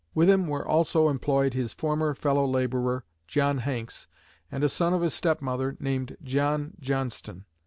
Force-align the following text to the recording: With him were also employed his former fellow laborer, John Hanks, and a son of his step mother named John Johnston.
With 0.15 0.31
him 0.31 0.47
were 0.47 0.67
also 0.67 1.09
employed 1.09 1.53
his 1.53 1.75
former 1.75 2.15
fellow 2.15 2.43
laborer, 2.43 3.05
John 3.27 3.59
Hanks, 3.59 4.07
and 4.51 4.63
a 4.63 4.67
son 4.67 4.95
of 4.95 5.03
his 5.03 5.13
step 5.13 5.43
mother 5.43 5.77
named 5.79 6.17
John 6.23 6.73
Johnston. 6.79 7.45